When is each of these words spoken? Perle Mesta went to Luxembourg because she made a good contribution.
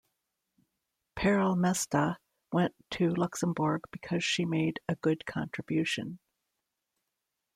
Perle 1.15 1.55
Mesta 1.55 2.17
went 2.51 2.73
to 2.89 3.11
Luxembourg 3.11 3.81
because 3.91 4.23
she 4.23 4.45
made 4.45 4.79
a 4.89 4.95
good 4.95 5.27
contribution. 5.27 6.17